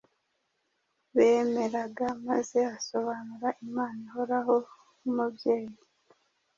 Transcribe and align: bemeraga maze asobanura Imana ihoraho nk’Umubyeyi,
bemeraga 1.15 2.05
maze 2.27 2.59
asobanura 2.77 3.47
Imana 3.65 3.99
ihoraho 4.07 4.55
nk’Umubyeyi, 4.99 5.75